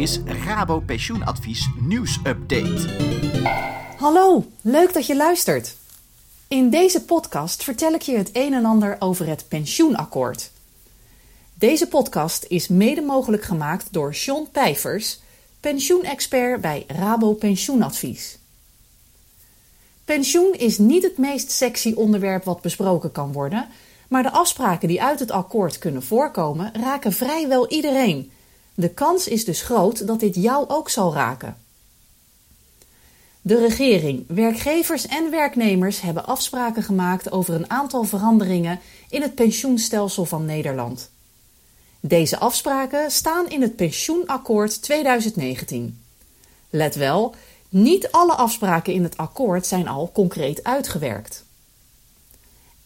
is 0.00 0.20
Rabo 0.24 0.80
Pensioenadvies 0.80 1.68
nieuwsupdate. 1.80 2.88
Hallo, 3.96 4.44
leuk 4.60 4.92
dat 4.92 5.06
je 5.06 5.16
luistert. 5.16 5.76
In 6.48 6.70
deze 6.70 7.04
podcast 7.04 7.62
vertel 7.62 7.92
ik 7.92 8.02
je 8.02 8.16
het 8.16 8.30
een 8.32 8.54
en 8.54 8.64
ander 8.64 8.96
over 8.98 9.26
het 9.26 9.44
pensioenakkoord. 9.48 10.50
Deze 11.54 11.88
podcast 11.88 12.44
is 12.48 12.68
mede 12.68 13.00
mogelijk 13.00 13.42
gemaakt 13.42 13.92
door 13.92 14.12
John 14.12 14.48
Pijvers, 14.52 15.20
pensioenexpert 15.60 16.60
bij 16.60 16.84
Rabo 16.86 17.32
Pensioenadvies. 17.32 18.38
Pensioen 20.04 20.54
is 20.58 20.78
niet 20.78 21.02
het 21.02 21.18
meest 21.18 21.50
sexy 21.50 21.92
onderwerp 21.92 22.44
wat 22.44 22.60
besproken 22.60 23.12
kan 23.12 23.32
worden, 23.32 23.68
maar 24.08 24.22
de 24.22 24.30
afspraken 24.30 24.88
die 24.88 25.02
uit 25.02 25.20
het 25.20 25.30
akkoord 25.30 25.78
kunnen 25.78 26.02
voorkomen 26.02 26.72
raken 26.74 27.12
vrijwel 27.12 27.68
iedereen. 27.68 28.32
De 28.80 28.88
kans 28.88 29.28
is 29.28 29.44
dus 29.44 29.62
groot 29.62 30.06
dat 30.06 30.20
dit 30.20 30.34
jou 30.34 30.68
ook 30.68 30.88
zal 30.90 31.12
raken. 31.14 31.56
De 33.42 33.58
regering, 33.58 34.24
werkgevers 34.28 35.06
en 35.06 35.30
werknemers 35.30 36.00
hebben 36.00 36.26
afspraken 36.26 36.82
gemaakt 36.82 37.32
over 37.32 37.54
een 37.54 37.70
aantal 37.70 38.04
veranderingen 38.04 38.80
in 39.08 39.22
het 39.22 39.34
pensioenstelsel 39.34 40.24
van 40.24 40.44
Nederland. 40.44 41.10
Deze 42.00 42.38
afspraken 42.38 43.10
staan 43.10 43.48
in 43.48 43.62
het 43.62 43.76
Pensioenakkoord 43.76 44.82
2019. 44.82 46.02
Let 46.70 46.94
wel, 46.94 47.34
niet 47.68 48.10
alle 48.10 48.34
afspraken 48.34 48.92
in 48.92 49.02
het 49.02 49.16
akkoord 49.16 49.66
zijn 49.66 49.88
al 49.88 50.10
concreet 50.12 50.64
uitgewerkt. 50.64 51.44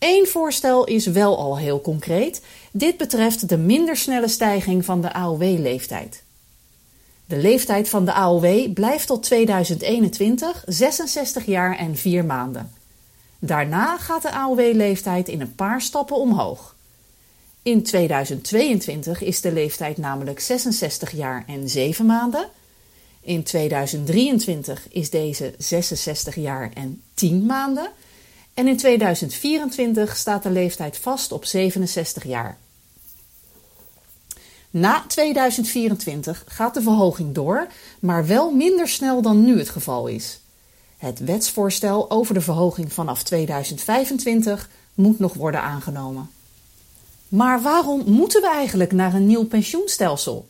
Eén 0.07 0.27
voorstel 0.27 0.85
is 0.85 1.07
wel 1.07 1.39
al 1.39 1.59
heel 1.59 1.81
concreet. 1.81 2.41
Dit 2.73 2.97
betreft 2.97 3.49
de 3.49 3.57
minder 3.57 3.97
snelle 3.97 4.29
stijging 4.29 4.85
van 4.85 5.01
de 5.01 5.13
AOW-leeftijd. 5.13 6.23
De 7.27 7.37
leeftijd 7.37 7.89
van 7.89 8.05
de 8.05 8.13
AOW 8.13 8.73
blijft 8.73 9.07
tot 9.07 9.23
2021 9.23 10.65
66 10.67 11.47
jaar 11.47 11.79
en 11.79 11.97
4 11.97 12.25
maanden. 12.25 12.73
Daarna 13.39 13.99
gaat 13.99 14.23
de 14.23 14.33
AOW-leeftijd 14.33 15.29
in 15.29 15.41
een 15.41 15.55
paar 15.55 15.81
stappen 15.81 16.17
omhoog. 16.17 16.75
In 17.63 17.83
2022 17.83 19.23
is 19.23 19.41
de 19.41 19.53
leeftijd 19.53 19.97
namelijk 19.97 20.41
66 20.41 21.13
jaar 21.13 21.45
en 21.47 21.69
7 21.69 22.07
maanden. 22.07 22.49
In 23.21 23.43
2023 23.43 24.87
is 24.91 25.11
deze 25.11 25.55
66 25.59 26.35
jaar 26.35 26.71
en 26.75 27.03
10 27.15 27.47
maanden. 27.47 27.91
En 28.55 28.69
in 28.69 28.77
2024 28.77 30.17
staat 30.17 30.43
de 30.43 30.51
leeftijd 30.51 30.99
vast 30.99 31.33
op 31.33 31.45
67 31.45 32.25
jaar. 32.25 32.59
Na 34.71 35.05
2024 35.07 36.45
gaat 36.47 36.75
de 36.75 36.83
verhoging 36.83 37.35
door, 37.35 37.67
maar 38.01 38.27
wel 38.27 38.51
minder 38.51 38.89
snel 38.89 39.23
dan 39.23 39.45
nu 39.45 39.59
het 39.59 39.69
geval 39.69 40.07
is. 40.07 40.41
Het 40.97 41.19
wetsvoorstel 41.19 42.11
over 42.11 42.35
de 42.35 42.41
verhoging 42.41 42.93
vanaf 42.93 43.23
2025 43.23 44.69
moet 44.95 45.19
nog 45.19 45.35
worden 45.35 45.63
aangenomen. 45.63 46.31
Maar 47.29 47.63
waarom 47.63 48.03
moeten 48.07 48.41
we 48.41 48.49
eigenlijk 48.49 48.93
naar 48.93 49.15
een 49.15 49.27
nieuw 49.27 49.47
pensioenstelsel? 49.47 50.49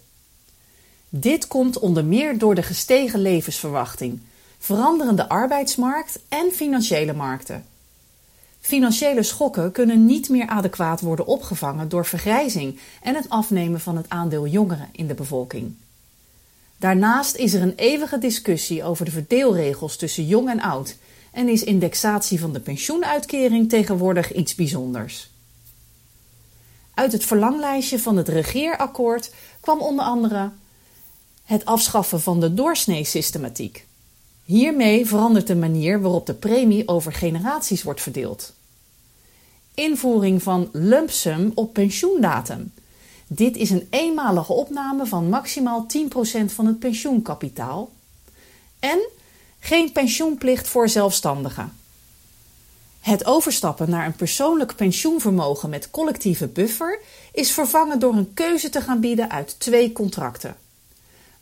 Dit 1.09 1.47
komt 1.47 1.79
onder 1.79 2.05
meer 2.05 2.39
door 2.39 2.55
de 2.55 2.63
gestegen 2.63 3.21
levensverwachting, 3.21 4.21
veranderende 4.59 5.29
arbeidsmarkt 5.29 6.19
en 6.29 6.53
financiële 6.53 7.13
markten. 7.13 7.67
Financiële 8.65 9.23
schokken 9.23 9.73
kunnen 9.73 10.07
niet 10.07 10.29
meer 10.29 10.47
adequaat 10.47 11.01
worden 11.01 11.27
opgevangen 11.27 11.89
door 11.89 12.07
vergrijzing 12.07 12.79
en 13.03 13.15
het 13.15 13.29
afnemen 13.29 13.81
van 13.81 13.97
het 13.97 14.09
aandeel 14.09 14.47
jongeren 14.47 14.89
in 14.93 15.07
de 15.07 15.15
bevolking. 15.15 15.75
Daarnaast 16.77 17.37
is 17.37 17.53
er 17.53 17.63
een 17.63 17.75
eeuwige 17.77 18.19
discussie 18.19 18.85
over 18.85 19.05
de 19.05 19.11
verdeelregels 19.11 19.97
tussen 19.97 20.27
jong 20.27 20.49
en 20.49 20.61
oud 20.61 20.97
en 21.33 21.49
is 21.49 21.65
indexatie 21.65 22.41
van 22.41 22.53
de 22.53 22.61
pensioenuitkering 22.61 23.69
tegenwoordig 23.69 24.33
iets 24.33 24.55
bijzonders. 24.55 25.31
Uit 26.95 27.13
het 27.13 27.25
verlanglijstje 27.25 27.99
van 27.99 28.17
het 28.17 28.29
regeerakkoord 28.29 29.35
kwam 29.61 29.81
onder 29.81 30.05
andere 30.05 30.51
het 31.45 31.65
afschaffen 31.65 32.21
van 32.21 32.41
de 32.41 32.55
doorsneesystematiek. 32.55 33.87
Hiermee 34.45 35.07
verandert 35.07 35.47
de 35.47 35.57
manier 35.57 36.01
waarop 36.01 36.27
de 36.27 36.35
premie 36.35 36.89
over 36.89 37.13
generaties 37.13 37.83
wordt 37.83 38.01
verdeeld. 38.01 38.53
Invoering 39.75 40.43
van 40.43 40.69
lump 40.73 41.11
sum 41.11 41.53
op 41.55 41.73
pensioendatum. 41.73 42.73
Dit 43.27 43.57
is 43.57 43.71
een 43.71 43.87
eenmalige 43.91 44.53
opname 44.53 45.07
van 45.07 45.29
maximaal 45.29 45.87
10% 46.43 46.45
van 46.45 46.67
het 46.67 46.79
pensioenkapitaal. 46.79 47.91
En 48.79 48.99
geen 49.59 49.93
pensioenplicht 49.93 50.69
voor 50.69 50.89
zelfstandigen. 50.89 51.73
Het 53.01 53.25
overstappen 53.25 53.91
naar 53.91 54.07
een 54.07 54.17
persoonlijk 54.17 54.77
pensioenvermogen 54.77 55.71
met 55.71 55.91
collectieve 55.91 56.47
buffer 56.47 57.01
is 57.33 57.53
vervangen 57.53 57.99
door 57.99 58.15
een 58.15 58.35
keuze 58.35 58.69
te 58.71 58.81
gaan 58.81 59.01
bieden 59.01 59.31
uit 59.31 59.55
twee 59.59 59.93
contracten: 59.93 60.57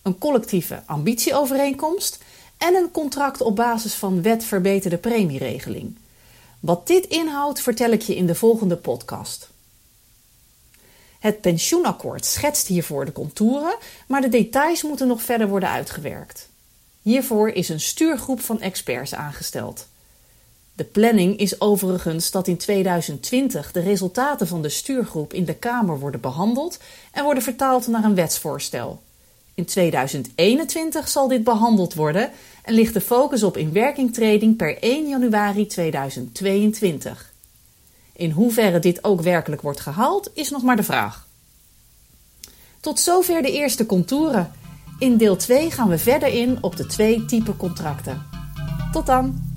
een 0.03 0.19
collectieve 0.19 0.83
ambitieovereenkomst 0.87 2.19
en 2.63 2.75
een 2.75 2.91
contract 2.91 3.41
op 3.41 3.57
basis 3.57 3.95
van 3.95 4.23
wet 4.23 4.45
verbeterde 4.45 4.97
premieregeling. 4.97 5.97
Wat 6.61 6.87
dit 6.87 7.07
inhoudt, 7.07 7.61
vertel 7.61 7.91
ik 7.91 8.03
je 8.03 8.17
in 8.17 8.27
de 8.27 8.35
volgende 8.35 8.77
podcast. 8.77 9.51
Het 11.19 11.41
pensioenakkoord 11.41 12.25
schetst 12.25 12.67
hiervoor 12.67 13.05
de 13.05 13.13
contouren, 13.13 13.77
maar 14.07 14.21
de 14.21 14.29
details 14.29 14.83
moeten 14.83 15.07
nog 15.07 15.23
verder 15.23 15.49
worden 15.49 15.69
uitgewerkt. 15.69 16.49
Hiervoor 17.03 17.49
is 17.49 17.69
een 17.69 17.81
stuurgroep 17.81 18.41
van 18.41 18.61
experts 18.61 19.15
aangesteld. 19.15 19.87
De 20.75 20.85
planning 20.85 21.39
is 21.39 21.61
overigens 21.61 22.31
dat 22.31 22.49
in 22.49 22.57
2020 22.57 23.73
de 23.73 23.81
resultaten 23.81 24.47
van 24.47 24.63
de 24.63 24.69
stuurgroep 24.69 25.33
in 25.33 25.45
de 25.45 25.55
Kamer 25.55 25.99
worden 25.99 26.21
behandeld 26.21 26.79
en 27.13 27.25
worden 27.25 27.43
vertaald 27.43 27.87
naar 27.87 28.05
een 28.05 28.15
wetsvoorstel. 28.15 29.03
In 29.55 29.65
2021 29.65 31.09
zal 31.09 31.29
dit 31.29 31.45
behandeld 31.45 31.95
worden 31.95 32.31
en 32.63 32.75
ligt 32.75 32.95
de 32.95 33.01
focus 33.01 33.43
op 33.43 33.57
inwerkingtreding 33.57 34.57
per 34.57 34.79
1 34.79 35.09
januari 35.09 35.67
2022. 35.67 37.33
In 38.13 38.31
hoeverre 38.31 38.79
dit 38.79 39.05
ook 39.05 39.21
werkelijk 39.21 39.63
wordt 39.63 39.81
gehaald, 39.81 40.31
is 40.35 40.51
nog 40.51 40.63
maar 40.63 40.77
de 40.77 40.83
vraag. 40.83 41.29
Tot 42.81 43.01
zover 43.01 43.43
de 43.43 43.53
eerste 43.53 43.87
contouren. 43.87 44.53
In 44.99 45.17
deel 45.17 45.37
2 45.37 45.71
gaan 45.71 45.89
we 45.89 45.99
verder 45.99 46.29
in 46.29 46.59
op 46.61 46.77
de 46.77 46.87
twee 46.87 47.25
typen 47.25 47.57
contracten. 47.57 48.23
Tot 48.93 49.07
dan! 49.07 49.52